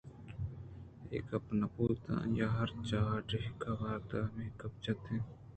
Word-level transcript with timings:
اے 1.11 1.17
گپےنہ 1.29 1.67
بوت 1.73 2.03
آئی 2.15 2.41
ءَ 2.45 2.55
ہرکجا 2.55 3.01
ڈیکّ 3.27 3.61
وارت 3.79 4.09
ہمے 4.23 4.45
گپ 4.59 4.73
جت 4.83 4.99
اَنت 5.07 5.29